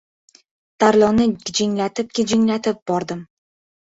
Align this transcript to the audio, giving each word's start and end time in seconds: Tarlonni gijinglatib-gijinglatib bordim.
Tarlonni 0.83 1.27
gijinglatib-gijinglatib 1.49 2.85
bordim. 2.93 3.23